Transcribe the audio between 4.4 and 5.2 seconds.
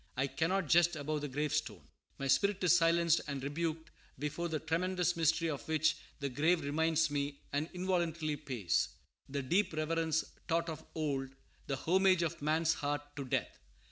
the tremendous